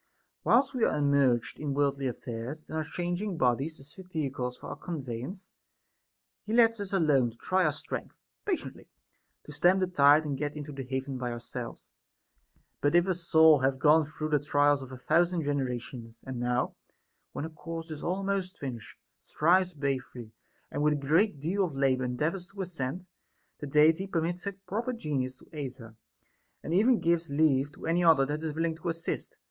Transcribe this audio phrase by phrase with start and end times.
[0.43, 4.69] Whilst we are immersed in worldly affairs, and are changing bodies, as fit vehicles for
[4.69, 5.51] our conveyance,
[6.43, 8.89] he lets us alone to try our strength, patiently
[9.43, 11.91] to stem the tide and get into the haven by ourselves;
[12.81, 16.75] but if a soul hath gone through the trials of a thousand generations, and now,
[17.31, 20.31] when her course is almost finished, strives bravely,
[20.71, 23.05] and with a great deal of labor endeavors to ascend,
[23.59, 25.95] the Deity permits her proper Genius to aid her,
[26.63, 29.35] and even gives leave to any other, that is willing to assist.